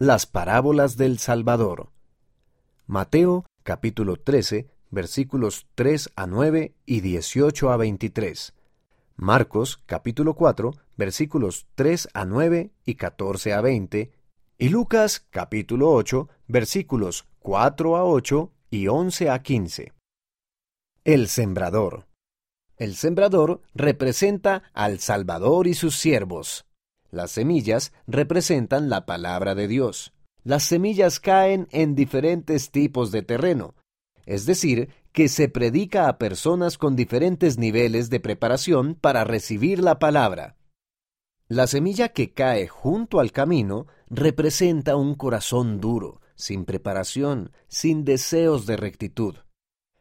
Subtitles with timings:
[0.00, 1.90] Las parábolas del Salvador.
[2.86, 8.54] Mateo capítulo 13 versículos 3 a 9 y 18 a 23.
[9.16, 14.12] Marcos capítulo 4 versículos 3 a 9 y 14 a 20.
[14.58, 19.92] Y Lucas capítulo 8 versículos 4 a 8 y 11 a 15.
[21.02, 22.06] El sembrador.
[22.76, 26.67] El sembrador representa al Salvador y sus siervos.
[27.10, 30.12] Las semillas representan la palabra de Dios.
[30.44, 33.74] Las semillas caen en diferentes tipos de terreno,
[34.26, 39.98] es decir, que se predica a personas con diferentes niveles de preparación para recibir la
[39.98, 40.56] palabra.
[41.48, 48.66] La semilla que cae junto al camino representa un corazón duro, sin preparación, sin deseos
[48.66, 49.36] de rectitud.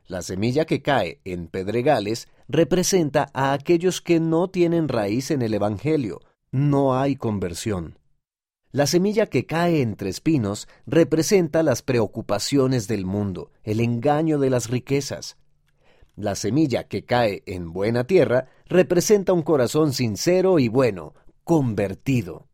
[0.08, 5.54] La semilla que cae en pedregales representa a aquellos que no tienen raíz en el
[5.54, 6.20] Evangelio,
[6.52, 8.00] no hay conversión.
[8.72, 14.70] La semilla que cae entre espinos representa las preocupaciones del mundo, el engaño de las
[14.70, 15.38] riquezas.
[16.16, 21.14] La semilla que cae en buena tierra representa un corazón sincero y bueno,
[21.44, 22.48] convertido.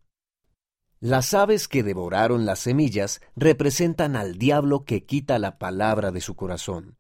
[0.99, 6.35] Las aves que devoraron las semillas representan al diablo que quita la palabra de su
[6.35, 6.97] corazón.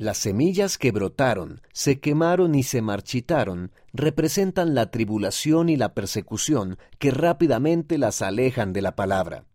[0.00, 6.78] Las semillas que brotaron, se quemaron y se marchitaron representan la tribulación y la persecución
[7.00, 9.46] que rápidamente las alejan de la palabra.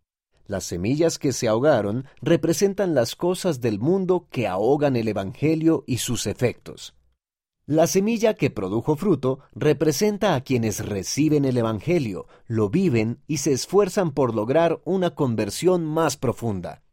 [0.45, 6.00] Las semillas que se ahogaron representan las cosas del mundo que ahogan el Evangelio y
[6.00, 6.94] sus efectos.
[7.66, 13.53] La semilla que produjo fruto representa a quienes reciben el Evangelio, lo viven y se
[13.53, 16.83] esfuerzan por lograr una conversión más profunda.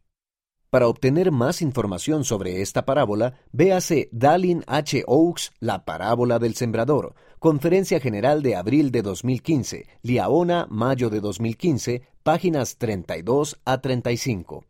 [0.71, 5.03] Para obtener más información sobre esta parábola, véase Dallin H.
[5.05, 12.03] Oaks, La parábola del sembrador, Conferencia General de abril de 2015, Liaona, mayo de 2015,
[12.23, 14.63] páginas 32 a 35.